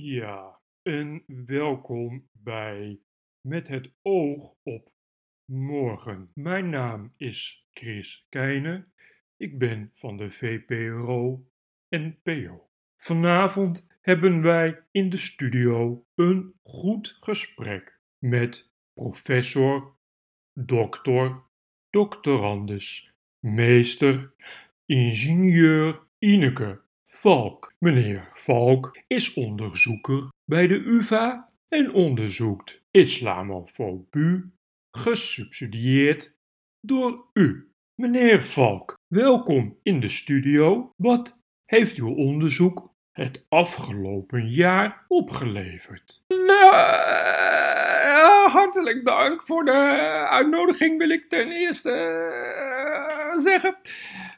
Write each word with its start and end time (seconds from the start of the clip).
Ja, 0.00 0.60
en 0.82 1.24
welkom 1.26 2.28
bij 2.32 3.00
Met 3.40 3.68
het 3.68 3.92
oog 4.02 4.54
op 4.62 4.92
morgen. 5.44 6.30
Mijn 6.34 6.70
naam 6.70 7.12
is 7.16 7.68
Chris 7.72 8.26
Keijnen. 8.28 8.92
Ik 9.36 9.58
ben 9.58 9.90
van 9.94 10.16
de 10.16 10.30
VPRO 10.30 11.46
NPO. 11.88 12.70
Vanavond 12.96 13.98
hebben 14.00 14.42
wij 14.42 14.82
in 14.90 15.10
de 15.10 15.16
studio 15.16 16.06
een 16.14 16.54
goed 16.62 17.16
gesprek 17.20 18.00
met 18.18 18.72
professor, 18.92 19.96
dokter, 20.52 21.42
doctorandus, 21.90 23.14
meester, 23.38 24.34
ingenieur 24.86 26.06
Ineke 26.18 26.86
Valk. 27.12 27.72
Meneer 27.78 28.30
Valk 28.34 28.98
is 29.06 29.34
onderzoeker 29.34 30.28
bij 30.44 30.66
de 30.66 30.74
UvA 30.74 31.50
en 31.68 31.92
onderzoekt 31.92 32.82
islamofobie, 32.90 34.52
gesubsidieerd 34.96 36.36
door 36.80 37.26
u. 37.32 37.72
Meneer 37.94 38.44
Valk, 38.44 38.94
welkom 39.14 39.78
in 39.82 40.00
de 40.00 40.08
studio. 40.08 40.92
Wat 40.96 41.40
heeft 41.64 41.96
uw 41.96 42.14
onderzoek 42.14 42.94
het 43.12 43.46
afgelopen 43.48 44.48
jaar 44.48 45.04
opgeleverd? 45.08 46.22
Nou, 46.26 46.74
hartelijk 48.50 49.04
dank 49.04 49.46
voor 49.46 49.64
de 49.64 49.72
uitnodiging, 50.30 50.98
wil 50.98 51.10
ik 51.10 51.28
ten 51.28 51.50
eerste 51.50 51.90
eh, 51.90 53.38
zeggen. 53.38 53.76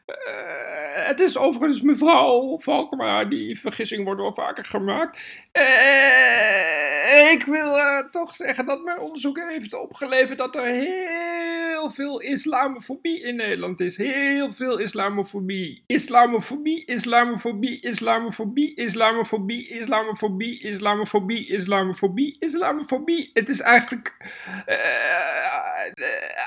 Eh, 0.04 0.79
het 1.10 1.20
is 1.20 1.36
overigens 1.36 1.80
mevrouw 1.80 2.58
Valkema, 2.60 3.24
die 3.24 3.60
vergissing 3.60 4.04
wordt 4.04 4.20
wel 4.20 4.34
vaker 4.34 4.64
gemaakt. 4.64 5.20
Eh, 5.52 7.32
ik 7.32 7.44
wil 7.46 7.78
eh, 7.78 8.08
toch 8.10 8.36
zeggen 8.36 8.66
dat 8.66 8.84
mijn 8.84 9.00
onderzoek 9.00 9.38
heeft 9.38 9.74
opgeleverd 9.74 10.38
dat 10.38 10.54
er 10.54 10.64
heel 10.64 11.90
veel 11.90 12.20
islamofobie 12.20 13.22
in 13.22 13.36
Nederland 13.36 13.80
is. 13.80 13.96
Heel 13.96 14.52
veel 14.52 14.78
islamofobie. 14.78 15.84
Islamofobie, 15.86 16.84
islamofobie, 16.84 17.80
islamofobie, 17.80 18.74
islamofobie, 18.74 19.68
islamofobie, 19.68 20.60
islamofobie, 20.60 21.56
islamofobie, 21.60 22.36
islamofobie. 22.38 23.30
Het 23.32 23.48
is 23.48 23.60
eigenlijk, 23.60 24.16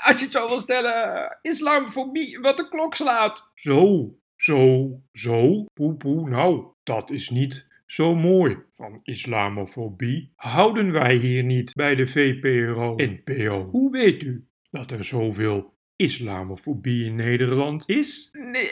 als 0.04 0.18
je 0.18 0.24
het 0.24 0.32
zo 0.32 0.48
wil 0.48 0.60
stellen, 0.60 1.38
islamofobie 1.42 2.38
wat 2.40 2.56
de 2.56 2.68
klok 2.68 2.94
slaat. 2.94 3.50
Zo, 3.54 4.10
zo, 4.36 4.90
zo, 5.12 5.64
poe 5.74 5.94
poe, 5.94 6.28
nou, 6.28 6.64
dat 6.82 7.10
is 7.10 7.30
niet 7.30 7.66
zo 7.86 8.14
mooi. 8.14 8.58
Van 8.70 9.00
islamofobie 9.02 10.32
houden 10.36 10.92
wij 10.92 11.14
hier 11.14 11.42
niet 11.42 11.72
bij 11.74 11.94
de 11.94 12.06
VPRO 12.06 12.94
NPO. 12.96 13.68
Hoe 13.70 13.90
weet 13.90 14.22
u 14.22 14.46
dat 14.70 14.90
er 14.90 15.04
zoveel 15.04 15.74
islamofobie 15.96 17.04
in 17.04 17.14
Nederland 17.14 17.88
is? 17.88 18.28
Nee, 18.32 18.70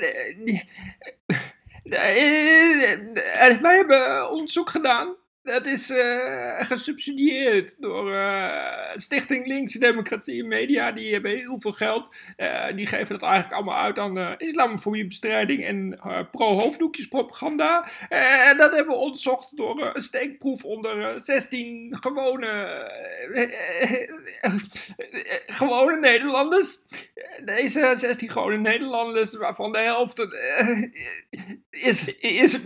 nee, 0.00 0.66
nee, 1.84 3.60
wij 3.60 3.76
hebben 3.76 4.30
onderzoek 4.30 4.70
gedaan 4.70 5.16
dat 5.46 5.66
is 5.66 5.90
uh, 5.90 6.60
gesubsidieerd 6.60 7.74
door 7.78 8.12
uh, 8.12 8.90
Stichting 8.94 9.46
Linkse 9.46 9.78
Democratie 9.78 10.42
en 10.42 10.48
Media. 10.48 10.92
Die 10.92 11.12
hebben 11.12 11.30
heel 11.30 11.60
veel 11.60 11.72
geld. 11.72 12.14
Uh, 12.36 12.66
die 12.74 12.86
geven 12.86 13.08
dat 13.08 13.22
eigenlijk 13.22 13.54
allemaal 13.54 13.78
uit 13.78 13.98
aan 13.98 14.38
islamofobiebestrijding 14.38 15.64
en 15.64 16.00
pro-hoofddoekjespropaganda. 16.30 17.88
En 18.08 18.56
dat 18.56 18.74
hebben 18.74 18.94
we 18.94 19.00
onderzocht 19.00 19.56
door 19.56 19.90
een 19.94 20.02
steekproef 20.02 20.64
onder 20.64 21.20
16 21.20 21.96
gewone, 22.00 22.46
gewone 25.46 25.98
Nederlanders. 25.98 26.78
Deze 27.44 27.94
16 27.96 28.30
gewone 28.30 28.56
Nederlanders, 28.56 29.36
waarvan 29.36 29.72
de 29.72 29.78
helft 29.78 30.26
is, 31.70 32.14
is, 32.14 32.58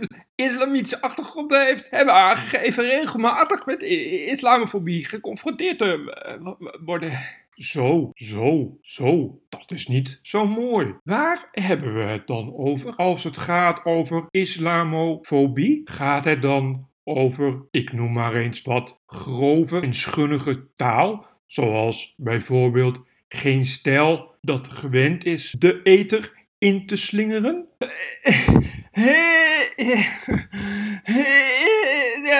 islamitische 0.43 1.01
achtergrond 1.01 1.57
heeft, 1.57 1.89
hebben 1.89 2.13
aangegeven 2.13 2.83
regelmatig 2.83 3.65
met 3.65 3.81
islamofobie 3.83 5.05
geconfronteerd 5.05 5.77
te 5.77 6.11
eh, 6.11 6.69
worden. 6.85 7.19
Zo, 7.55 8.11
zo, 8.13 8.77
zo. 8.81 9.41
Dat 9.49 9.71
is 9.71 9.87
niet 9.87 10.19
zo 10.21 10.47
mooi. 10.47 10.95
Waar 11.03 11.47
hebben 11.51 11.93
we 11.93 12.03
het 12.03 12.27
dan 12.27 12.53
over 12.55 12.95
als 12.95 13.23
het 13.23 13.37
gaat 13.37 13.85
over 13.85 14.25
islamofobie? 14.29 15.81
Gaat 15.83 16.25
het 16.25 16.41
dan 16.41 16.87
over, 17.03 17.65
ik 17.71 17.93
noem 17.93 18.11
maar 18.11 18.35
eens 18.35 18.61
wat, 18.61 19.01
grove 19.05 19.79
en 19.79 19.93
schunnige 19.93 20.73
taal? 20.73 21.25
Zoals 21.45 22.13
bijvoorbeeld 22.17 23.05
geen 23.27 23.65
stijl 23.65 24.35
dat 24.41 24.67
gewend 24.67 25.25
is 25.25 25.55
de 25.59 25.81
eter 25.83 26.33
in 26.61 26.85
te 26.85 26.97
slingeren? 26.97 27.69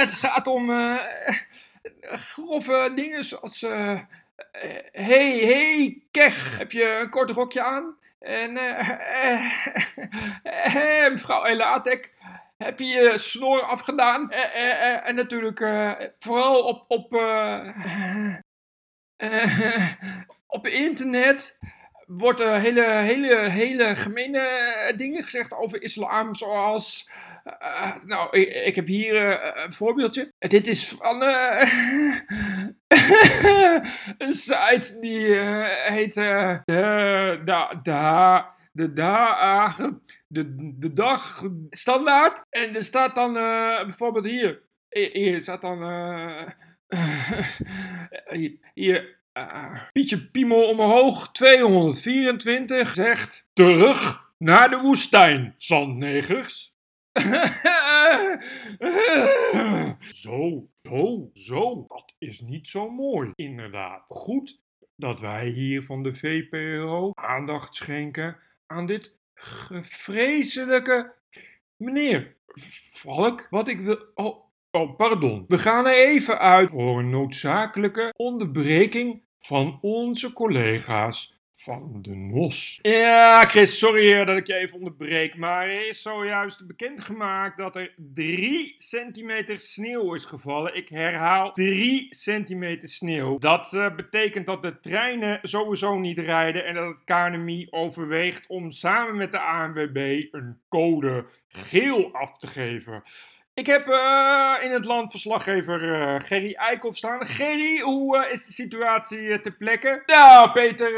Het 0.01 0.13
gaat 0.13 0.47
om 0.47 0.69
uh, 0.69 0.97
grove 2.01 2.91
dingen 2.95 3.23
zoals... 3.23 3.63
Uh, 3.63 3.99
hey, 4.91 5.37
hey, 5.37 6.01
kech, 6.11 6.57
heb 6.57 6.71
je 6.71 6.99
een 7.01 7.09
kort 7.09 7.29
rokje 7.29 7.63
aan? 7.63 7.95
En 8.19 8.53
mevrouw 11.13 11.45
Elatek, 11.45 12.13
heb 12.57 12.79
je 12.79 12.85
je 12.85 13.13
snor 13.17 13.61
afgedaan? 13.61 14.29
en 15.03 15.15
natuurlijk 15.15 15.59
vooral 16.19 16.63
op, 16.63 16.85
op, 16.87 17.13
op 20.47 20.67
internet 20.67 21.57
wordt 22.17 22.44
hele, 22.44 22.83
hele, 22.83 23.49
hele 23.49 23.95
gemene 23.95 24.39
eh, 24.39 24.97
dingen 24.97 25.23
gezegd 25.23 25.53
over 25.53 25.81
islam, 25.81 26.35
zoals... 26.35 27.09
Uh, 27.61 27.95
nou, 28.05 28.38
ik, 28.39 28.75
heb 28.75 28.88
hier 28.88 29.13
uh, 29.13 29.63
een 29.66 29.73
voorbeeldje. 29.73 30.33
Dit 30.38 30.67
is 30.67 30.88
van 30.88 31.22
een 34.17 34.33
site 34.33 34.97
die 34.99 35.35
heet 35.83 36.13
de, 36.13 37.41
da, 37.45 37.79
da, 37.83 38.55
de, 38.72 38.93
de, 40.28 40.73
de 40.78 40.93
dag 40.93 41.43
standaard. 41.69 42.41
En 42.49 42.75
er 42.75 42.83
staat 42.83 43.16
dan 43.16 43.33
bijvoorbeeld 43.83 44.25
hier, 44.25 44.61
hier 44.89 45.41
staat 45.41 45.61
dan... 45.61 45.79
hier 48.73 49.20
uh, 49.33 49.81
Pietje 49.91 50.29
Piemel 50.29 50.67
omhoog 50.67 51.31
224 51.31 52.93
zegt 52.93 53.49
terug 53.53 54.29
naar 54.37 54.69
de 54.69 54.77
woestijn, 54.77 55.55
zandnegers. 55.57 56.75
zo, 60.23 60.69
zo, 60.83 61.29
zo. 61.33 61.85
Dat 61.87 62.15
is 62.17 62.41
niet 62.41 62.67
zo 62.67 62.89
mooi. 62.89 63.31
Inderdaad. 63.35 64.03
Goed 64.07 64.61
dat 64.95 65.19
wij 65.19 65.47
hier 65.47 65.83
van 65.83 66.03
de 66.03 66.13
VPRO 66.13 67.11
aandacht 67.13 67.75
schenken 67.75 68.37
aan 68.67 68.85
dit 68.85 69.17
vreselijke. 69.81 71.13
Meneer 71.77 72.35
Valk, 72.91 73.47
wat 73.49 73.67
ik 73.67 73.79
wil. 73.79 74.05
Oh, 74.13 74.50
Oh, 74.73 74.95
pardon. 74.95 75.45
We 75.47 75.57
gaan 75.57 75.87
er 75.87 75.93
even 75.93 76.39
uit 76.39 76.69
voor 76.69 76.99
een 76.99 77.09
noodzakelijke 77.09 78.13
onderbreking 78.15 79.23
van 79.39 79.79
onze 79.81 80.33
collega's 80.33 81.39
van 81.51 81.99
de 82.01 82.15
NOS. 82.15 82.79
Ja, 82.81 83.41
Chris, 83.41 83.79
sorry 83.79 84.25
dat 84.25 84.37
ik 84.37 84.47
je 84.47 84.55
even 84.55 84.77
onderbreek, 84.77 85.37
maar 85.37 85.69
er 85.69 85.87
is 85.87 86.01
zojuist 86.01 86.67
bekendgemaakt 86.67 87.57
dat 87.57 87.75
er 87.75 87.93
3 87.97 88.73
centimeter 88.77 89.59
sneeuw 89.59 90.13
is 90.13 90.25
gevallen. 90.25 90.75
Ik 90.75 90.90
herhaal 90.90 91.51
3 91.53 92.07
centimeter 92.09 92.87
sneeuw. 92.87 93.37
Dat 93.37 93.73
uh, 93.73 93.96
betekent 93.96 94.46
dat 94.46 94.61
de 94.61 94.79
treinen 94.79 95.40
sowieso 95.41 95.99
niet 95.99 96.19
rijden 96.19 96.66
en 96.66 96.73
dat 96.75 96.87
het 96.87 97.03
KNMI 97.03 97.67
overweegt 97.69 98.47
om 98.47 98.72
samen 98.72 99.16
met 99.16 99.31
de 99.31 99.40
ANWB 99.40 100.28
een 100.31 100.57
code 100.69 101.25
geel 101.47 102.13
af 102.13 102.37
te 102.37 102.47
geven. 102.47 103.03
Ik 103.61 103.67
heb 103.67 103.87
uh, 103.87 104.53
in 104.61 104.72
het 104.72 104.85
land 104.85 105.11
verslaggever 105.11 105.84
uh, 105.84 106.16
Gerry 106.19 106.53
Eikhoff 106.53 106.97
staan. 106.97 107.25
Gerry, 107.25 107.79
hoe 107.79 108.17
uh, 108.17 108.31
is 108.31 108.46
de 108.46 108.52
situatie 108.52 109.40
ter 109.40 109.52
plekke? 109.52 110.03
Nou, 110.05 110.52
Peter, 110.52 110.91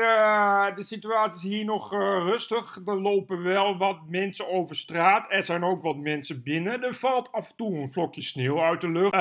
de 0.75 0.83
situatie 0.83 1.37
is 1.49 1.55
hier 1.55 1.65
nog 1.65 1.91
rustig. 2.27 2.79
Er 2.85 3.01
lopen 3.01 3.43
wel 3.43 3.77
wat 3.77 3.97
mensen 4.07 4.49
over 4.49 4.75
straat. 4.75 5.25
Er 5.29 5.43
zijn 5.43 5.63
ook 5.63 5.83
wat 5.83 5.97
mensen 5.97 6.43
binnen. 6.43 6.83
Er 6.83 6.93
valt 6.93 7.31
af 7.31 7.49
en 7.49 7.55
toe 7.55 7.77
een 7.77 7.91
vlokje 7.91 8.21
sneeuw 8.21 8.61
uit 8.61 8.81
de 8.81 8.89
lucht. 8.89 9.15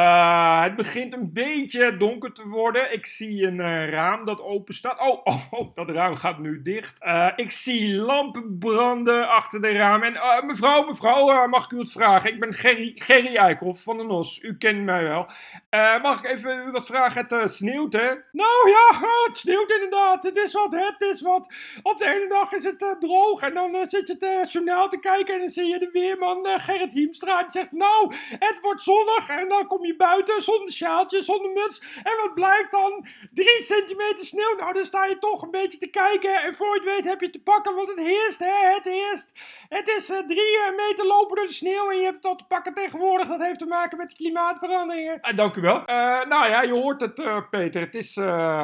het 0.62 0.76
begint 0.76 1.12
een 1.12 1.32
beetje 1.32 1.96
donker 1.96 2.32
te 2.32 2.48
worden. 2.48 2.92
Ik 2.92 3.06
zie 3.06 3.46
een 3.46 3.90
raam 3.90 4.24
dat 4.24 4.42
open 4.42 4.74
staat. 4.74 5.00
Oh, 5.00 5.20
oh, 5.24 5.52
oh, 5.52 5.74
dat 5.74 5.90
raam 5.90 6.16
gaat 6.16 6.38
nu 6.38 6.62
dicht. 6.62 6.98
ik 7.36 7.50
zie 7.50 7.94
lampen 7.94 8.58
branden 8.58 9.28
achter 9.28 9.60
de 9.60 9.72
raam. 9.72 10.02
En 10.02 10.46
mevrouw, 10.46 10.86
mevrouw, 10.86 11.46
mag 11.46 11.64
ik 11.64 11.70
u 11.70 11.78
het 11.78 11.92
vragen? 11.92 12.32
Ik 12.32 12.40
ben 12.40 12.54
Gerry, 12.54 12.92
Gerry 12.94 13.30
Eikhoff 13.38 13.82
van 13.82 13.96
de 13.96 14.04
NOS. 14.04 14.42
U 14.42 14.56
kent 14.56 14.84
mij 14.84 15.02
wel. 15.02 15.26
Eh, 15.70 16.02
mag 16.02 16.18
ik 16.18 16.30
even 16.30 16.66
u 16.66 16.70
wat 16.70 16.86
vragen? 16.86 17.22
Het 17.22 17.32
uh, 17.32 17.46
sneeuwt, 17.46 17.92
hè? 17.92 18.14
Nou 18.32 18.68
ja, 18.68 19.00
het 19.26 19.36
sneeuwt 19.36 19.70
inderdaad. 19.70 20.22
Het 20.22 20.36
is 20.36 20.52
wat, 20.52 20.72
het 20.72 21.00
is 21.00 21.20
wat. 21.20 21.52
Op 21.82 21.98
de 21.98 22.06
ene 22.06 22.28
dag 22.28 22.52
is 22.52 22.64
het 22.64 22.82
uh, 22.82 22.90
droog 22.90 23.42
en 23.42 23.54
dan 23.54 23.86
zit 23.86 24.08
je 24.08 24.16
het 24.18 24.52
journaal 24.52 24.88
te 24.88 24.98
kijken 24.98 25.34
en 25.34 25.40
dan 25.40 25.48
zie 25.48 25.66
je 25.66 25.78
de 25.78 25.90
weerman 25.92 26.46
Gerrit 26.60 26.92
Hiemstra. 26.92 27.42
Die 27.42 27.50
zegt, 27.50 27.72
nou, 27.72 28.14
het 28.38 28.58
wordt 28.62 28.80
zonnig. 28.80 29.28
En 29.28 29.48
dan 29.48 29.66
kom 29.66 29.84
je 29.84 29.96
buiten 29.96 30.42
zonder 30.42 30.72
sjaaltje, 30.72 31.22
zonder 31.22 31.50
muts. 31.50 31.82
En 32.02 32.16
wat 32.20 32.34
blijkt 32.34 32.70
dan? 32.70 33.06
Drie 33.32 33.62
centimeter 33.62 34.26
sneeuw. 34.26 34.56
Nou, 34.56 34.72
dan 34.72 34.84
sta 34.84 35.04
je 35.04 35.18
toch 35.18 35.42
een 35.42 35.50
beetje 35.50 35.78
te 35.78 35.90
kijken. 35.90 36.42
En 36.42 36.54
voor 36.54 36.74
je 36.74 36.82
weet 36.84 37.04
heb 37.04 37.20
je 37.20 37.30
te 37.30 37.42
pakken, 37.42 37.74
want 37.74 37.88
het 37.88 37.98
heerst, 37.98 38.38
hè? 38.38 38.74
Het 38.74 38.84
heerst. 38.84 39.32
Het 39.68 39.88
is 39.88 40.06
drie 40.06 40.52
meter 40.76 41.06
lopen 41.06 41.36
door 41.36 41.46
de 41.46 41.52
sneeuw 41.52 41.90
en 41.90 41.96
je 41.96 42.04
hebt 42.04 42.16
het 42.16 42.26
al 42.26 42.36
te 42.36 42.44
pakken 42.44 42.74
tegenwoordig. 42.74 43.11
Dat 43.18 43.40
heeft 43.40 43.58
te 43.58 43.66
maken 43.66 43.98
met 43.98 44.10
de 44.10 44.16
klimaatveranderingen. 44.16 45.18
Uh, 45.22 45.36
dank 45.36 45.56
u 45.56 45.60
wel. 45.60 45.76
Uh, 45.76 45.86
nou 46.28 46.48
ja, 46.48 46.62
je 46.62 46.72
hoort 46.72 47.00
het, 47.00 47.18
uh, 47.18 47.38
Peter. 47.50 47.80
Het 47.80 47.94
is 47.94 48.12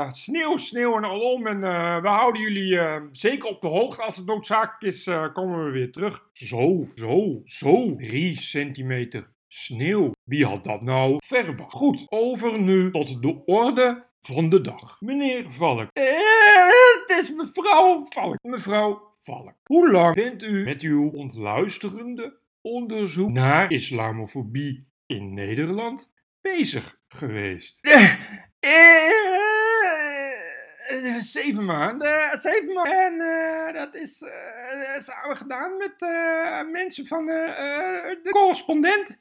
sneeuw, 0.08 0.56
sneeuw 0.56 0.96
en 0.96 1.04
alom. 1.04 1.46
En 1.46 1.60
we 2.02 2.08
houden 2.08 2.42
jullie 2.42 2.80
zeker 3.12 3.48
op 3.48 3.60
de 3.60 3.68
hoogte. 3.68 4.02
Als 4.02 4.16
het 4.16 4.26
noodzakelijk 4.26 4.82
is, 4.82 5.04
komen 5.32 5.64
we 5.64 5.70
weer 5.70 5.92
terug. 5.92 6.28
Zo, 6.32 6.88
zo, 6.94 7.40
zo. 7.44 7.96
3 7.96 8.36
centimeter 8.36 9.28
sneeuw. 9.48 10.12
Wie 10.24 10.46
had 10.46 10.64
dat 10.64 10.82
nou 10.82 11.16
verwacht? 11.18 11.72
Goed, 11.72 12.06
over 12.08 12.62
nu 12.62 12.90
tot 12.90 13.22
de 13.22 13.42
orde 13.44 14.06
van 14.20 14.48
de 14.48 14.60
dag. 14.60 15.00
Meneer 15.00 15.52
Valk. 15.52 15.88
het 15.92 17.18
is 17.18 17.32
mevrouw 17.34 18.06
Valk. 18.08 18.36
Mevrouw 18.42 19.12
Valk. 19.20 19.54
Hoe 19.64 19.90
lang 19.90 20.14
bent 20.14 20.42
u 20.42 20.64
met 20.64 20.82
uw 20.82 21.10
ontluisterende 21.10 22.36
onderzoek 22.68 23.30
naar 23.30 23.72
islamofobie 23.72 24.88
in 25.06 25.34
Nederland 25.34 26.12
bezig 26.40 27.00
geweest? 27.08 27.78
Uh, 27.80 28.14
zeven 31.36 31.64
maanden. 31.64 32.38
Zeven 32.38 32.72
maanden. 32.72 32.98
En 32.98 33.14
uh, 33.14 33.72
dat 33.72 33.94
is 33.94 34.22
uh, 34.22 35.00
samen 35.00 35.36
gedaan 35.36 35.76
met 35.76 36.00
mensen 36.72 37.06
van 37.06 37.26
de 37.26 38.28
correspondent 38.30 39.18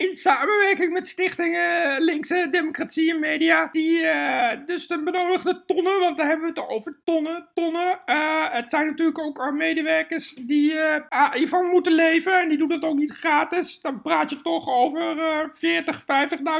in 0.00 0.14
samenwerking 0.14 0.92
met 0.92 1.06
stichtingen 1.06 2.02
Linkse 2.02 2.48
Democratie 2.50 3.10
en 3.10 3.20
Media. 3.20 3.68
Die 3.72 4.02
uh, 4.02 4.50
dus 4.66 4.86
de 4.86 5.02
benodigde 5.02 5.62
tonnen, 5.66 6.00
want 6.00 6.16
daar 6.16 6.26
hebben 6.26 6.54
we 6.54 6.60
het 6.60 6.68
over 6.68 7.00
tonnen, 7.04 7.48
tonnen. 7.54 8.00
Uh, 8.06 8.46
het 8.50 8.70
zijn 8.70 8.86
natuurlijk 8.86 9.18
ook 9.18 9.52
medewerkers 9.52 10.34
die 10.34 10.72
uh, 10.72 11.32
hiervan 11.32 11.66
moeten 11.66 11.92
leven 11.92 12.40
en 12.40 12.48
die 12.48 12.58
doen 12.58 12.68
dat 12.68 12.84
ook 12.84 12.96
niet 12.96 13.12
gratis. 13.12 13.80
Dan 13.80 14.02
praat 14.02 14.30
je 14.30 14.42
toch 14.42 14.68
over 14.68 15.16
40, 15.52 16.00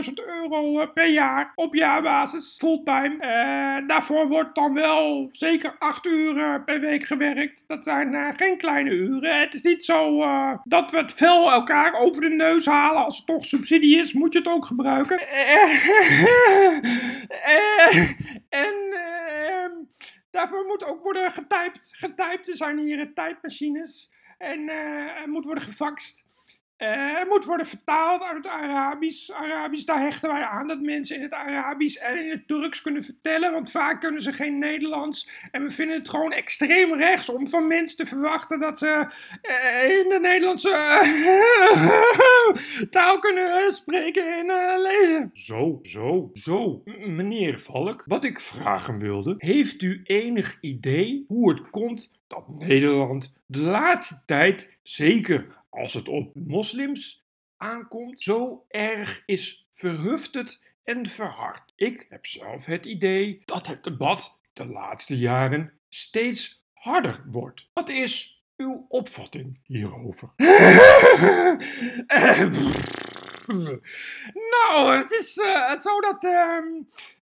50.000 0.07 0.13
euro 0.15 0.87
per 0.87 1.09
jaar 1.09 1.53
op 1.55 1.75
jaarbasis, 1.75 2.57
fulltime. 2.59 3.85
daarvoor 3.87 4.29
wordt 4.29 4.55
dan 4.55 4.75
wel 4.75 5.29
zeker 5.33 5.77
8 5.79 6.07
uur 6.07 6.63
per 6.65 6.81
week 6.81 7.05
gewerkt. 7.05 7.65
Dat 7.67 7.85
zijn 7.85 8.35
geen 8.37 8.57
kleine 8.59 8.91
uren. 8.91 9.41
Het 9.41 9.55
is 9.55 9.63
niet 9.63 9.85
zo 9.85 10.25
dat 10.65 10.91
we 10.91 10.97
het 10.97 11.13
veel 11.13 11.51
elkaar 11.51 11.95
over 11.95 12.21
de 12.21 12.29
neus 12.29 12.67
halen 12.67 13.05
als 13.05 13.25
toch 13.33 13.45
subsidie 13.45 13.99
is, 13.99 14.13
moet 14.13 14.33
je 14.33 14.39
het 14.39 14.49
ook 14.49 14.65
gebruiken. 14.65 15.19
en 18.49 18.75
ehm, 18.91 19.73
daarvoor 20.31 20.65
moet 20.67 20.85
ook 20.85 21.03
worden 21.03 21.31
getypt. 21.31 21.89
Getypt. 21.93 22.49
Er 22.49 22.57
zijn 22.57 22.79
hier 22.79 23.15
tijdmachines. 23.15 24.11
En 24.39 24.61
uh, 24.61 25.27
moet 25.27 25.45
worden 25.45 25.65
gefaxt. 25.65 26.25
Uh, 26.83 27.29
moet 27.29 27.45
worden 27.45 27.67
vertaald 27.67 28.23
uit 28.23 28.37
het 28.37 28.47
Arabisch. 28.47 29.31
Arabisch, 29.31 29.85
daar 29.85 30.01
hechten 30.01 30.33
wij 30.33 30.43
aan 30.43 30.69
dat 30.69 30.81
mensen 30.81 31.17
in 31.17 31.23
het 31.23 31.33
Arabisch 31.33 31.97
en 31.97 32.25
in 32.25 32.31
het 32.31 32.49
Turks 32.49 32.83
kunnen 32.83 33.05
vertellen. 33.05 33.53
Want 33.53 33.71
vaak 33.71 34.01
kunnen 34.01 34.21
ze 34.21 34.33
geen 34.33 34.59
Nederlands. 34.59 35.29
En 35.51 35.63
we 35.63 35.71
vinden 35.71 35.99
het 35.99 36.09
gewoon 36.09 36.33
extreem 36.33 36.95
rechts 36.95 37.29
om 37.29 37.49
van 37.49 37.67
mensen 37.67 37.97
te 37.97 38.07
verwachten 38.07 38.61
dat 38.61 38.79
ze 38.79 39.07
uh, 39.43 39.99
in 39.99 40.09
de 40.09 40.19
Nederlandse 40.21 40.69
uh, 42.69 42.87
taal 42.97 43.19
kunnen 43.19 43.73
spreken 43.73 44.39
en 44.39 44.47
lezen. 44.83 45.31
Zo, 45.33 45.79
zo, 45.83 46.31
zo. 46.33 46.83
Meneer 47.07 47.61
Valk, 47.61 48.05
wat 48.07 48.25
ik 48.25 48.41
vragen 48.41 48.99
wilde. 48.99 49.35
Heeft 49.39 49.83
u 49.83 50.01
enig 50.05 50.59
idee 50.61 51.25
hoe 51.29 51.51
het 51.51 51.71
komt 51.71 52.19
dat 52.29 52.49
Nederland 52.49 53.37
de 53.47 53.61
laatste 53.61 54.23
tijd, 54.27 54.79
zeker 54.83 55.60
als 55.71 55.95
het 55.95 56.09
op 56.09 56.35
moslims 56.35 57.25
aankomt, 57.57 58.21
zo 58.21 58.65
erg 58.69 59.23
is 59.27 59.67
verhufterd 59.71 60.65
en 60.83 61.07
verhard. 61.07 61.73
Ik 61.77 62.07
heb 62.09 62.27
zelf 62.27 62.65
het 62.65 62.87
idee 62.87 63.43
dat 63.45 63.67
het 63.67 63.85
debat 63.85 64.41
de 64.53 64.67
laatste 64.67 65.19
jaren 65.19 65.73
steeds 65.89 66.63
harder 66.73 67.25
wordt. 67.27 67.69
Wat 67.73 67.89
is 67.89 68.43
uw 68.57 68.87
opvatting 68.89 69.61
hierover? 69.65 70.33
nou, 74.55 74.97
het 74.97 75.13
is 75.13 75.33
zo 75.83 76.01
dat. 76.01 76.25
Uh, 76.25 76.59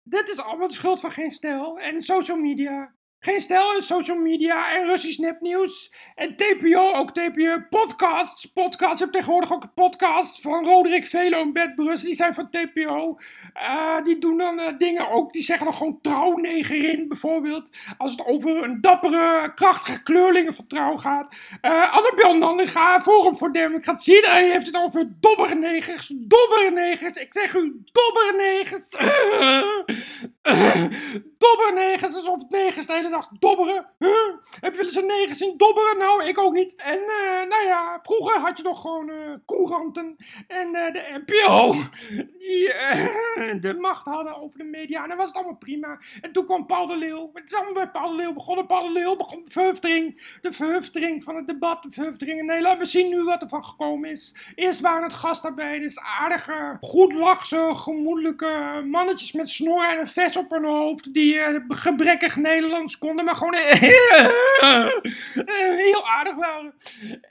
dit 0.03 0.29
is 0.29 0.39
allemaal 0.39 0.67
de 0.67 0.73
schuld 0.73 0.99
van 0.99 1.11
geen 1.11 1.31
stijl 1.31 1.79
en 1.79 2.01
social 2.01 2.37
media. 2.37 2.93
Geen 3.25 3.39
stijl 3.39 3.75
in 3.75 3.81
social 3.81 4.17
media 4.17 4.75
en 4.75 4.87
Russisch 4.87 5.17
nepnieuws. 5.19 5.91
En 6.15 6.35
TPO, 6.35 6.93
ook 6.93 7.11
TPO 7.11 7.63
podcasts. 7.69 8.45
Podcasts, 8.45 8.97
je 8.97 9.03
hebt 9.03 9.13
tegenwoordig 9.13 9.53
ook 9.53 9.63
een 9.63 9.73
podcast 9.73 10.41
van 10.41 10.65
Roderick 10.65 11.05
Velo 11.05 11.41
en 11.41 11.53
Bert 11.53 11.75
Brus. 11.75 12.01
Die 12.01 12.15
zijn 12.15 12.33
van 12.33 12.49
TPO. 12.49 13.19
Uh, 13.55 14.03
die 14.03 14.17
doen 14.17 14.37
dan 14.37 14.59
uh, 14.59 14.77
dingen 14.77 15.09
ook. 15.09 15.33
Die 15.33 15.41
zeggen 15.41 15.65
dan 15.65 15.75
gewoon 15.75 15.99
trouwnegerin 16.01 17.07
bijvoorbeeld. 17.07 17.71
Als 17.97 18.11
het 18.11 18.25
over 18.25 18.63
een 18.63 18.81
dappere, 18.81 19.53
krachtige 19.53 20.03
kleurlingenvertrouw 20.03 20.95
gaat. 20.95 21.35
Uh, 21.61 21.93
Annabel 21.93 22.65
Forum 23.01 23.35
voor 23.35 23.51
Democratie. 23.51 24.21
Daar 24.21 24.37
heeft 24.37 24.65
het 24.65 24.75
over 24.75 25.13
dobbernegers. 25.19 26.13
Dobbernegers. 26.15 27.13
Ik 27.13 27.33
zeg 27.33 27.53
u, 27.53 27.81
dobbernegers. 27.91 28.87
dobbernegers. 31.45 32.15
Alsof 32.15 32.41
het 32.41 32.49
negers 32.49 32.85
de 32.85 32.93
hele 32.93 33.09
dag 33.09 33.27
dobberen. 33.39 33.85
Heb 34.59 34.71
je 34.71 34.77
wel 34.77 34.85
eens 34.85 34.95
een 34.95 35.05
neger 35.05 35.27
gezien 35.27 35.57
dobberen? 35.57 35.97
Nou, 35.97 36.23
ik 36.23 36.37
ook 36.37 36.53
niet. 36.53 36.75
En 36.75 36.99
uh, 36.99 37.49
nou 37.49 37.65
ja, 37.65 37.99
vroeger 38.01 38.39
had 38.39 38.57
je 38.57 38.63
nog 38.63 38.81
gewoon 38.81 39.09
uh, 39.09 39.33
couranten 39.45 40.15
en 40.47 40.67
uh, 40.67 40.91
de 40.91 41.21
NPO 41.25 41.71
die 42.37 42.73
de 43.65 43.75
macht 43.79 44.05
hadden 44.05 44.41
over 44.41 44.57
de 44.57 44.63
media. 44.63 45.01
En 45.03 45.07
dan 45.07 45.17
was 45.17 45.27
het 45.27 45.37
allemaal 45.37 45.57
prima. 45.57 45.99
En 46.21 46.31
toen 46.31 46.45
kwam 46.45 46.65
Paul 46.65 46.87
de 46.87 46.97
Leeuw. 46.97 47.29
Het 47.33 47.45
is 47.45 47.55
allemaal 47.55 47.73
bij 47.73 47.89
Paul 47.89 48.09
de 48.09 48.15
Leeuw 48.15 48.33
begonnen. 48.33 48.65
Paul 48.65 48.87
de 48.87 48.99
Leeuw 48.99 49.15
begon 49.15 49.43
de 49.43 49.51
verhuftering. 49.51 50.37
De 50.41 50.51
verhuftering 50.51 51.23
van 51.23 51.35
het 51.35 51.47
debat. 51.47 51.83
De 51.83 51.91
verhuftering 51.91 52.39
in 52.39 52.45
Nederland. 52.45 52.77
We 52.77 52.85
zien 52.85 53.09
nu 53.09 53.23
wat 53.23 53.41
er 53.41 53.49
van 53.49 53.65
gekomen 53.65 54.09
is. 54.09 54.35
Eerst 54.55 54.81
waren 54.81 55.03
het 55.03 55.81
Dus 55.81 55.99
aardige, 55.99 56.77
goed 56.79 57.13
lachse, 57.13 57.69
gemoedelijke 57.73 58.83
mannetjes 58.85 59.31
met 59.31 59.49
snor 59.49 59.89
en 59.89 59.99
een 59.99 60.07
vest 60.07 60.34
op 60.37 60.49
hun 60.51 60.65
hoofd. 60.65 61.13
Die 61.13 61.39
gebrekkig 61.67 62.35
Nederlands 62.35 62.97
konden, 62.97 63.25
maar 63.25 63.35
gewoon 63.35 63.55
heel 65.85 66.07
aardig 66.07 66.35
waren. 66.35 66.73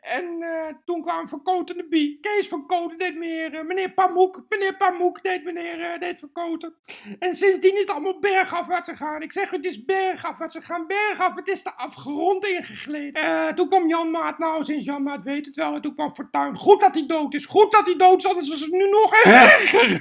En 0.00 0.24
uh, 0.40 0.66
toen 0.84 1.02
kwam 1.02 1.28
Van 1.28 1.42
de 1.64 1.86
Bie. 1.90 2.18
Kees 2.20 2.48
van 2.48 2.92
deed 2.98 3.16
meer. 3.16 3.64
Meneer 3.66 3.90
Pamoek, 3.90 4.44
meneer 4.48 4.76
Pamoek 4.76 5.22
deed 5.22 5.44
meneer 5.44 5.96
deed 5.98 6.18
Van 6.18 6.32
Koten. 6.32 6.74
En 7.18 7.34
sindsdien 7.34 7.74
is 7.74 7.80
het 7.80 7.90
allemaal 7.90 8.18
bergafwaarts 8.18 8.88
gegaan. 8.88 9.22
Ik 9.22 9.32
zeg, 9.32 9.50
het 9.50 9.64
is 9.64 9.84
bergafwaarts 9.84 10.54
gegaan. 10.54 10.86
Bergaf, 10.86 11.34
het 11.34 11.48
is 11.48 11.62
de 11.62 11.74
afgrond 11.76 12.46
ingegleden. 12.46 13.54
toen 13.54 13.68
kwam 13.68 13.88
Jan 13.88 14.10
Maat. 14.10 14.38
Nou, 14.38 14.62
sinds 14.62 14.84
Jan 14.84 15.02
Maat 15.02 15.22
weet 15.22 15.46
het 15.46 15.56
wel. 15.56 15.74
En 15.74 15.80
toen 15.80 15.94
kwam 15.94 16.14
Fortuin. 16.14 16.56
Goed 16.56 16.80
dat 16.80 16.94
hij 16.94 17.06
dood 17.06 17.34
is. 17.34 17.46
Goed 17.46 17.72
dat 17.72 17.86
hij 17.86 17.96
dood 17.96 18.18
is, 18.18 18.26
anders 18.26 18.50
is 18.50 18.60
het 18.60 18.70
nu 18.70 18.88
nog 18.88 19.14
erger. 19.14 19.98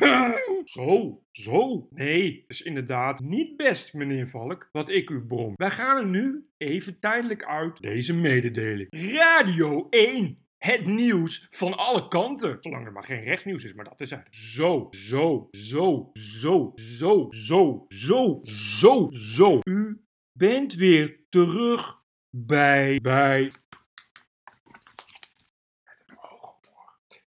Zo, 0.64 1.23
zo. 1.34 1.88
Nee, 1.92 2.44
is 2.48 2.62
inderdaad 2.62 3.20
niet 3.20 3.58
best, 3.58 3.94
meneer 3.94 4.30
Valk, 4.30 4.70
wat 4.72 4.90
ik 4.90 5.10
u 5.10 5.22
brom. 5.22 5.54
Wij 5.56 5.72
gaan 5.72 5.98
er 5.98 6.10
nu 6.10 6.48
even 6.58 7.00
tijdelijk 7.00 7.44
uit 7.44 7.82
deze 7.82 8.14
mededeling. 8.14 8.88
Radio 8.92 9.88
1 9.90 10.44
het 10.58 10.86
nieuws 10.86 11.48
van 11.50 11.78
alle 11.78 12.08
kanten. 12.08 12.58
Zolang 12.60 12.86
er 12.86 12.92
maar 12.92 13.04
geen 13.04 13.24
rechtsnieuws 13.24 13.64
is, 13.64 13.74
maar 13.74 13.86
dat 13.86 14.02
is 14.02 14.10
het. 14.10 14.28
Zo, 14.30 14.88
zo, 14.90 15.48
zo, 15.52 16.10
zo, 16.14 16.72
zo, 16.76 17.28
zo, 17.30 17.86
zo, 17.88 18.40
zo, 18.44 19.10
zo. 19.12 19.60
U 19.64 20.06
bent 20.32 20.74
weer 20.74 21.20
terug 21.30 22.02
bij, 22.30 23.00
bij... 23.02 23.52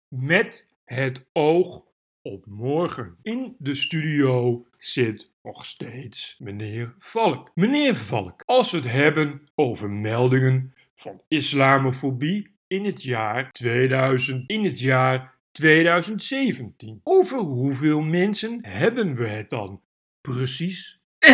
Met 0.09 0.75
het 0.85 1.28
oog 1.33 1.89
op 2.22 2.46
morgen. 2.46 3.16
In 3.22 3.56
de 3.58 3.74
studio 3.74 4.66
zit 4.76 5.32
nog 5.42 5.66
steeds 5.66 6.36
meneer 6.38 6.94
Valk. 6.98 7.50
Meneer 7.54 7.96
Valk, 7.96 8.42
als 8.46 8.70
we 8.70 8.76
het 8.76 8.90
hebben 8.90 9.48
over 9.54 9.90
meldingen 9.90 10.74
van 10.94 11.22
islamofobie 11.28 12.54
in 12.66 12.84
het 12.84 13.02
jaar 13.02 13.52
2000, 13.52 14.50
in 14.50 14.64
het 14.64 14.80
jaar 14.80 15.34
2017. 15.52 17.00
Over 17.02 17.38
hoeveel 17.38 18.00
mensen 18.00 18.58
hebben 18.66 19.14
we 19.14 19.26
het 19.26 19.50
dan 19.50 19.82
precies? 20.20 20.98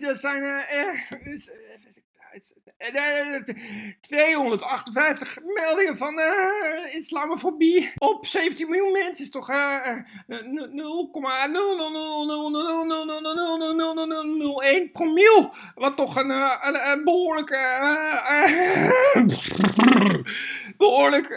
Er 0.00 0.16
zijn 0.16 0.42
uh, 0.42 1.36
258 4.00 5.38
meldingen 5.44 5.96
van 5.96 6.18
uh, 6.18 6.94
islamofobie 6.94 7.92
op 7.98 8.26
17 8.26 8.68
miljoen 8.68 8.92
mensen 8.92 9.24
is 9.24 9.30
toch 9.30 9.50
uh, 9.50 9.86
0,000000001 14.86 14.92
promiel. 14.92 15.54
Wat 15.74 15.96
toch 15.96 16.16
een, 16.16 16.30
een, 16.30 16.90
een 16.90 17.04
behoorlijk, 17.04 17.50
behoorlijk 20.76 21.28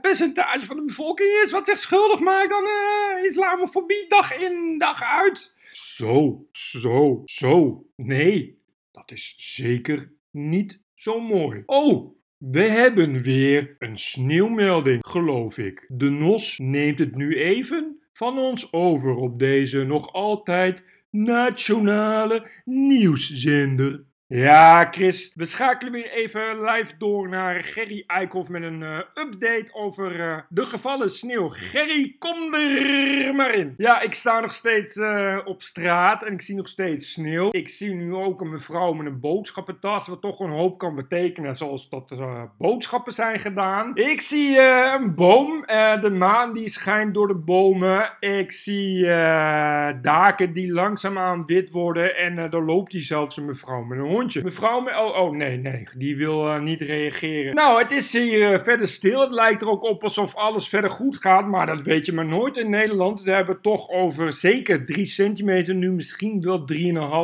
percentage 0.00 0.66
van 0.66 0.76
de 0.76 0.84
bevolking 0.84 1.40
is. 1.44 1.50
Wat 1.50 1.66
zich 1.66 1.78
schuldig 1.78 2.20
maakt 2.20 2.52
aan 2.52 3.24
islamofobie 3.24 4.06
dag 4.08 4.38
in 4.38 4.78
dag 4.78 5.02
uit. 5.02 5.54
Zo, 5.72 6.46
zo, 6.52 7.22
zo. 7.24 7.84
Nee, 7.96 8.62
dat 8.92 9.10
is 9.10 9.34
zeker 9.36 10.12
niet 10.30 10.80
zo 10.94 11.20
mooi. 11.20 11.62
Oh, 11.66 12.16
we 12.38 12.62
hebben 12.62 13.22
weer 13.22 13.76
een 13.78 13.96
sneeuwmelding, 13.96 15.06
geloof 15.06 15.58
ik. 15.58 15.84
De 15.88 16.10
NOS 16.10 16.58
neemt 16.58 16.98
het 16.98 17.14
nu 17.14 17.34
even 17.36 18.00
van 18.12 18.38
ons 18.38 18.72
over 18.72 19.14
op 19.14 19.38
deze 19.38 19.84
nog 19.84 20.12
altijd 20.12 20.84
nationale 21.10 22.50
nieuwszender. 22.64 24.04
Ja, 24.32 24.88
Chris, 24.90 25.32
we 25.34 25.44
schakelen 25.44 25.92
weer 25.92 26.10
even 26.10 26.60
live 26.60 26.92
door 26.98 27.28
naar 27.28 27.64
Gerry 27.64 28.04
Eikhoff 28.06 28.48
met 28.48 28.62
een 28.62 28.80
uh, 28.80 28.98
update 28.98 29.68
over 29.72 30.16
uh, 30.16 30.38
de 30.48 30.64
gevallen 30.64 31.10
sneeuw. 31.10 31.48
Gerry, 31.48 32.16
kom 32.18 32.54
er 32.54 33.34
maar 33.34 33.54
in. 33.54 33.74
Ja, 33.76 34.00
ik 34.00 34.14
sta 34.14 34.40
nog 34.40 34.52
steeds 34.52 34.96
uh, 34.96 35.38
op 35.44 35.62
straat 35.62 36.22
en 36.22 36.32
ik 36.32 36.40
zie 36.40 36.56
nog 36.56 36.68
steeds 36.68 37.12
sneeuw. 37.12 37.48
Ik 37.50 37.68
zie 37.68 37.94
nu 37.94 38.14
ook 38.14 38.40
een 38.40 38.50
mevrouw 38.50 38.92
met 38.92 39.06
een 39.06 39.20
boodschappentas, 39.20 40.06
wat 40.06 40.20
toch 40.20 40.40
een 40.40 40.50
hoop 40.50 40.78
kan 40.78 40.94
betekenen, 40.94 41.56
zoals 41.56 41.88
dat 41.88 42.14
boodschappen 42.58 43.12
zijn 43.12 43.38
gedaan. 43.38 43.96
Ik 43.96 44.20
zie 44.20 44.58
een 44.60 45.14
boom, 45.14 45.60
de 46.00 46.10
maan 46.18 46.52
die 46.52 46.68
schijnt 46.68 47.14
door 47.14 47.28
de 47.28 47.34
bomen. 47.34 48.12
Ik 48.20 48.52
zie 48.52 49.04
daken 50.00 50.52
die 50.52 50.72
langzaamaan 50.72 51.46
wit 51.46 51.70
worden 51.70 52.16
en 52.16 52.50
daar 52.50 52.62
loopt 52.62 52.92
hier 52.92 53.02
zelfs 53.02 53.36
een 53.36 53.44
mevrouw 53.44 53.82
met 53.82 53.98
een 53.98 54.04
hond 54.04 54.18
hondje. 54.20 54.42
Mevrouw, 54.42 54.80
me 54.80 54.90
oh, 54.90 55.22
oh, 55.22 55.32
nee, 55.32 55.56
nee, 55.56 55.84
die 55.96 56.16
wil 56.16 56.46
uh, 56.46 56.60
niet 56.60 56.80
reageren. 56.80 57.54
Nou, 57.54 57.82
het 57.82 57.92
is 57.92 58.12
hier 58.12 58.52
uh, 58.52 58.58
verder 58.58 58.88
stil. 58.88 59.20
Het 59.20 59.32
lijkt 59.32 59.62
er 59.62 59.68
ook 59.68 59.82
op 59.82 60.02
alsof 60.02 60.34
alles 60.34 60.68
verder 60.68 60.90
goed 60.90 61.16
gaat, 61.16 61.46
maar 61.46 61.66
dat 61.66 61.82
weet 61.82 62.06
je 62.06 62.12
maar 62.12 62.26
nooit 62.26 62.56
in 62.56 62.70
Nederland. 62.70 63.22
We 63.22 63.30
hebben 63.30 63.60
toch 63.60 63.88
over 63.88 64.32
zeker 64.32 64.84
3 64.84 65.04
centimeter, 65.04 65.74
nu 65.74 65.92
misschien 65.92 66.40
wel 66.40 66.64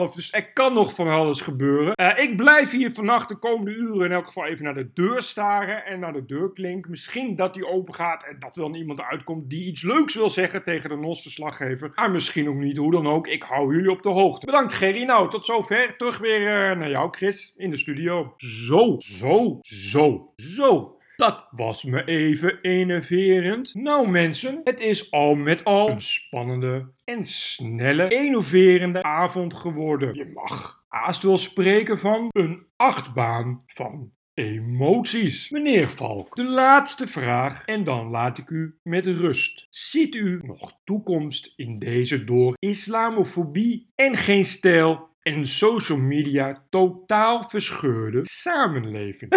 3,5. 0.09 0.15
Dus 0.15 0.33
er 0.33 0.53
kan 0.53 0.73
nog 0.73 0.95
van 0.95 1.09
alles 1.09 1.41
gebeuren. 1.41 1.93
Uh, 2.01 2.25
ik 2.25 2.37
blijf 2.37 2.71
hier 2.71 2.91
vannacht 2.91 3.29
de 3.29 3.37
komende 3.37 3.71
uren 3.71 4.05
in 4.05 4.13
elk 4.13 4.27
geval 4.27 4.47
even 4.47 4.65
naar 4.65 4.75
de 4.75 4.91
deur 4.95 5.23
staren 5.23 5.85
en 5.85 6.01
naar 6.01 6.13
de 6.13 6.25
deurklink. 6.27 6.89
Misschien 6.89 7.35
dat 7.35 7.55
die 7.55 7.67
open 7.67 7.95
gaat 7.95 8.25
en 8.25 8.37
dat 8.39 8.57
er 8.57 8.63
dan 8.63 8.75
iemand 8.75 9.01
uitkomt 9.01 9.51
die 9.51 9.67
iets 9.67 9.83
leuks 9.83 10.15
wil 10.15 10.31
zeggen 10.31 10.63
tegen 10.63 10.91
de 10.91 10.97
NOS-verslaggever. 10.97 11.91
Maar 11.95 12.11
misschien 12.11 12.49
ook 12.49 12.55
niet, 12.55 12.77
hoe 12.77 12.91
dan 12.91 13.07
ook. 13.07 13.27
Ik 13.27 13.43
hou 13.43 13.75
jullie 13.75 13.91
op 13.91 14.03
de 14.03 14.09
hoogte. 14.09 14.47
Bedankt 14.47 14.73
Gerry. 14.73 15.03
Nou, 15.03 15.29
tot 15.29 15.47
zover. 15.47 15.97
Terug 15.97 16.19
weer 16.19 16.77
jou, 16.91 17.09
Chris, 17.11 17.53
in 17.57 17.71
de 17.71 17.77
studio. 17.77 18.35
Zo, 18.37 18.95
zo, 18.99 19.59
zo, 19.61 20.33
zo. 20.37 20.97
Dat 21.17 21.49
was 21.51 21.85
me 21.85 22.05
even 22.05 22.59
enerverend. 22.61 23.75
Nou 23.75 24.09
mensen, 24.09 24.61
het 24.65 24.81
is 24.81 25.11
al 25.11 25.35
met 25.35 25.65
al 25.65 25.91
een 25.91 26.01
spannende 26.01 26.93
en 27.05 27.25
snelle, 27.25 28.09
enerverende 28.09 29.03
avond 29.03 29.55
geworden. 29.55 30.15
Je 30.15 30.31
mag 30.35 30.85
haast 30.89 31.23
wel 31.23 31.39
spreken 31.39 31.99
van 31.99 32.29
een 32.31 32.67
achtbaan 32.77 33.63
van 33.67 34.13
emoties. 34.35 35.51
Meneer 35.51 35.91
Valk, 35.91 36.37
de 36.37 36.45
laatste 36.45 37.07
vraag 37.07 37.65
en 37.65 37.85
dan 37.85 38.11
laat 38.11 38.39
ik 38.39 38.51
u 38.51 38.79
met 38.83 39.07
rust. 39.07 39.67
Ziet 39.71 40.15
u 40.15 40.41
nog 40.43 40.73
toekomst 40.85 41.53
in 41.57 41.79
deze 41.79 42.25
door 42.25 42.55
islamofobie 42.59 43.93
en 43.95 44.17
geen 44.17 44.45
stijl 44.45 45.09
en 45.27 45.47
social 45.47 45.99
media 45.99 46.63
totaal 46.71 47.43
verscheurde 47.49 48.21
samenleving. 48.23 49.31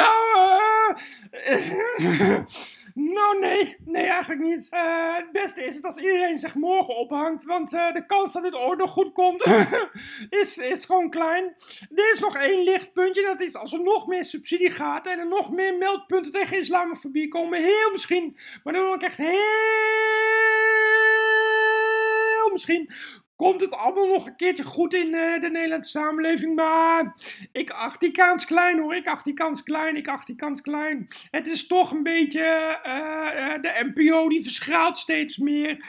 nou, 0.00 0.38
uh, 1.48 1.60
nou 3.16 3.38
nee, 3.40 3.76
nee 3.84 4.04
eigenlijk 4.04 4.42
niet. 4.42 4.68
Uh, 4.70 5.16
het 5.16 5.32
beste 5.32 5.64
is 5.64 5.74
het 5.74 5.84
als 5.84 5.96
iedereen 5.96 6.38
zich 6.38 6.54
morgen 6.54 6.96
ophangt, 6.96 7.44
want 7.44 7.72
uh, 7.72 7.92
de 7.92 8.06
kans 8.06 8.32
dat 8.32 8.42
dit 8.42 8.54
ooit 8.54 8.78
nog 8.78 8.90
goed 8.90 9.12
komt 9.12 9.46
is, 10.40 10.58
is 10.58 10.84
gewoon 10.84 11.10
klein. 11.10 11.54
Er 11.94 12.12
is 12.12 12.18
nog 12.20 12.36
één 12.36 12.64
lichtpuntje, 12.64 13.22
dat 13.22 13.40
is 13.40 13.56
als 13.56 13.72
er 13.72 13.82
nog 13.82 14.06
meer 14.06 14.24
subsidie 14.24 14.70
gaat 14.70 15.06
en 15.06 15.18
er 15.18 15.28
nog 15.28 15.52
meer 15.52 15.76
meldpunten 15.76 16.32
tegen 16.32 16.58
islamofobie 16.58 17.28
komen, 17.28 17.62
heel 17.62 17.92
misschien, 17.92 18.36
maar 18.64 18.72
dan 18.72 18.92
ook 18.92 19.02
echt 19.02 19.16
heel 19.16 19.34
misschien 22.52 22.90
komt 23.36 23.60
het 23.60 23.74
allemaal 23.74 24.06
nog 24.06 24.26
een 24.26 24.36
keertje 24.36 24.64
goed 24.64 24.94
in 24.94 25.06
uh, 25.06 25.40
de 25.40 25.50
Nederlandse 25.50 25.90
samenleving. 25.90 26.54
Maar 26.54 27.16
ik 27.52 27.70
acht 27.70 28.00
die 28.00 28.10
kans 28.10 28.44
klein 28.44 28.78
hoor. 28.78 28.94
Ik 28.94 29.08
acht 29.08 29.24
die 29.24 29.34
kans 29.34 29.62
klein. 29.62 29.96
Ik 29.96 30.08
acht 30.08 30.26
die 30.26 30.36
kans 30.36 30.60
klein. 30.60 31.08
Het 31.30 31.46
is 31.46 31.66
toch 31.66 31.90
een 31.90 32.02
beetje 32.02 32.78
uh, 32.86 33.46
uh, 33.46 33.54
de 33.60 33.92
NPO 33.94 34.28
die 34.28 34.42
verschraalt 34.42 34.98
steeds 34.98 35.38
meer. 35.38 35.84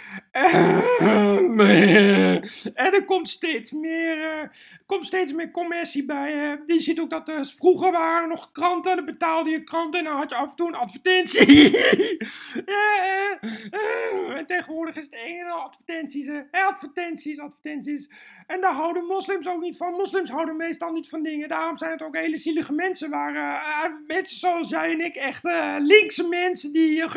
en 2.74 2.94
er 2.94 3.04
komt 3.06 3.30
steeds 3.30 3.72
meer, 3.72 4.52
komt 4.86 5.06
steeds 5.06 5.34
meer 5.34 5.52
commercie 5.52 6.06
bij. 6.06 6.60
je 6.66 6.80
ziet 6.80 7.00
ook 7.00 7.10
dat 7.10 7.30
er 7.30 7.46
vroeger 7.46 7.92
waren 7.92 8.30
nog 8.30 8.52
kranten. 8.52 8.96
Dan 8.96 9.06
betaalde 9.06 9.50
je 9.50 9.64
kranten 9.64 10.00
en 10.00 10.06
dan 10.06 10.16
had 10.16 10.30
je 10.30 10.36
af 10.36 10.50
en 10.50 10.56
toe 10.56 10.68
een 10.68 10.76
advertentie. 10.76 11.78
en 14.38 14.46
tegenwoordig 14.46 14.96
is 14.96 15.06
het 15.06 15.14
een 15.14 15.40
en 15.40 15.52
al 15.52 15.72
advertenties. 16.52 17.37
Advertenties. 17.40 18.10
En 18.48 18.62
daar 18.62 18.74
houden 18.74 19.06
moslims 19.06 19.48
ook 19.48 19.62
niet 19.62 19.78
van. 19.78 19.94
Moslims 19.94 20.30
houden 20.30 20.56
meestal 20.56 20.92
niet 20.92 21.10
van 21.10 21.24
dingen. 21.24 21.48
Daarom 21.48 21.78
zijn 21.78 21.92
het 21.92 22.02
ook 22.02 22.16
hele 22.16 22.38
zielige 22.38 22.74
mensen. 22.74 23.10
Waar 23.10 23.36
uh, 23.36 23.84
mensen 24.06 24.38
zoals 24.38 24.70
jij 24.70 24.92
en 24.92 25.06
ik, 25.06 25.16
echt 25.16 25.46
uh, 25.46 25.76
linkse 25.80 26.28
mensen 26.28 26.74
die 26.74 27.02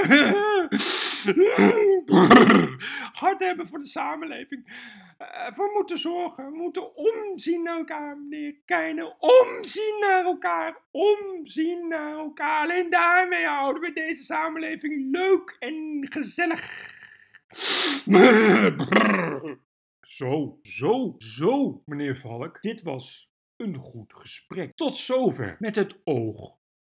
hard 3.13 3.41
hebben 3.41 3.67
voor 3.67 3.79
de 3.79 3.87
samenleving. 3.87 4.65
Voor 5.53 5.71
moeten 5.75 5.99
zorgen. 5.99 6.53
Moeten 6.53 6.97
omzien 6.97 7.63
naar 7.63 7.77
elkaar, 7.77 8.17
meneer. 8.19 9.15
Omzien 9.19 9.97
naar 10.01 10.25
elkaar. 10.25 10.77
Omzien 10.91 11.89
naar 11.89 12.13
elkaar. 12.13 12.63
Alleen 12.63 12.91
daarmee 12.91 13.47
houden 13.47 13.83
we 13.83 13.93
deze 13.93 14.25
samenleving 14.25 15.11
leuk 15.11 15.57
en 15.59 16.07
gezellig. 16.11 16.99
Zo, 20.11 20.59
zo, 20.63 21.15
zo, 21.19 21.83
meneer 21.85 22.17
Valk. 22.17 22.63
Dit 22.63 22.83
was 22.83 23.33
een 23.57 23.77
goed 23.77 24.13
gesprek. 24.15 24.73
Tot 24.75 24.95
zover 24.95 25.57
met 25.59 25.77
het 25.77 26.01
oog 26.05 26.57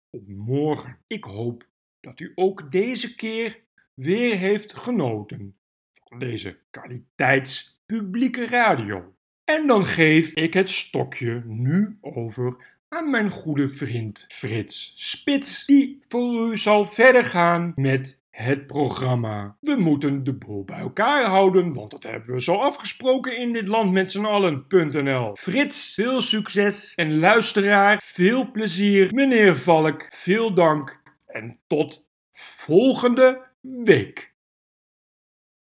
op 0.09 0.27
morgen. 0.27 0.97
Ik 1.07 1.23
hoop 1.23 1.67
dat 1.99 2.19
u 2.19 2.31
ook 2.35 2.71
deze 2.71 3.15
keer 3.15 3.63
weer 3.93 4.37
heeft 4.37 4.73
genoten 4.73 5.57
van 5.91 6.19
deze 6.19 6.59
kwaliteitspublieke 6.69 8.47
radio. 8.47 9.15
En 9.43 9.67
dan 9.67 9.85
geef 9.85 10.33
ik 10.33 10.53
het 10.53 10.69
stokje 10.69 11.43
nu 11.45 11.97
over 12.01 12.79
aan 12.87 13.09
mijn 13.09 13.29
goede 13.29 13.69
vriend 13.69 14.25
Frits 14.27 14.93
Spits, 15.09 15.65
die 15.65 15.99
voor 16.07 16.51
u 16.51 16.57
zal 16.57 16.85
verder 16.85 17.25
gaan 17.25 17.71
met 17.75 18.20
het 18.31 18.67
programma. 18.67 19.57
We 19.59 19.75
moeten 19.75 20.23
de 20.23 20.33
boel 20.33 20.63
bij 20.63 20.79
elkaar 20.79 21.25
houden, 21.25 21.73
want 21.73 21.91
dat 21.91 22.03
hebben 22.03 22.33
we 22.33 22.41
zo 22.41 22.55
afgesproken 22.55 23.37
in 23.37 23.53
dit 23.53 23.67
land 23.67 23.91
met 23.91 24.11
z'n 24.11 24.25
allen.nl. 24.25 25.35
Frits, 25.35 25.93
veel 25.93 26.21
succes 26.21 26.93
en 26.95 27.19
luisteraar, 27.19 28.01
veel 28.03 28.51
plezier. 28.51 29.13
Meneer 29.13 29.57
Valk, 29.57 30.07
veel 30.13 30.53
dank 30.53 31.01
en 31.27 31.59
tot 31.67 32.09
volgende 32.31 33.41
week. 33.61 34.30